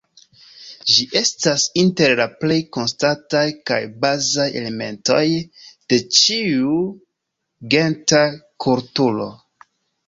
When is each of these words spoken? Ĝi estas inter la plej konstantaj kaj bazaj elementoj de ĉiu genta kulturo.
Ĝi 0.93 1.03
estas 1.19 1.65
inter 1.81 2.13
la 2.21 2.25
plej 2.43 2.57
konstantaj 2.79 3.43
kaj 3.71 3.79
bazaj 4.07 4.49
elementoj 4.63 5.23
de 5.93 6.01
ĉiu 6.23 6.75
genta 7.77 8.29
kulturo. 8.69 9.33